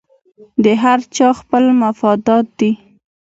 د 0.63 0.65
هر 0.83 0.99
چا 1.15 1.27
خپل 1.39 1.63
خپل 1.71 1.77
مفادات 1.83 2.45
دي 2.59 2.71